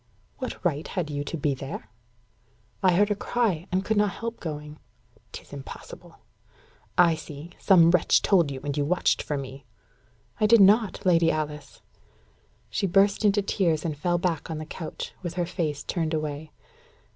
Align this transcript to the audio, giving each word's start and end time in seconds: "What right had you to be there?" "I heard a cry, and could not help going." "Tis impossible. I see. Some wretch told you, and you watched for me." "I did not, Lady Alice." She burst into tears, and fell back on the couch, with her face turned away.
"What 0.39 0.65
right 0.65 0.87
had 0.87 1.11
you 1.11 1.23
to 1.25 1.37
be 1.37 1.53
there?" 1.53 1.91
"I 2.81 2.93
heard 2.95 3.11
a 3.11 3.15
cry, 3.15 3.67
and 3.71 3.85
could 3.85 3.97
not 3.97 4.09
help 4.13 4.39
going." 4.39 4.79
"Tis 5.31 5.53
impossible. 5.53 6.17
I 6.97 7.13
see. 7.13 7.51
Some 7.59 7.91
wretch 7.91 8.23
told 8.23 8.49
you, 8.49 8.61
and 8.63 8.75
you 8.75 8.83
watched 8.83 9.21
for 9.21 9.37
me." 9.37 9.63
"I 10.39 10.47
did 10.47 10.59
not, 10.59 11.05
Lady 11.05 11.29
Alice." 11.29 11.83
She 12.71 12.87
burst 12.87 13.23
into 13.23 13.43
tears, 13.43 13.85
and 13.85 13.95
fell 13.95 14.17
back 14.17 14.49
on 14.49 14.57
the 14.57 14.65
couch, 14.65 15.13
with 15.21 15.35
her 15.35 15.45
face 15.45 15.83
turned 15.83 16.15
away. 16.15 16.51